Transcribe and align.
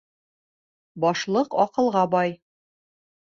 Башлыҡ 1.05 1.53
аҡылға 1.65 2.03
бай 2.17 2.35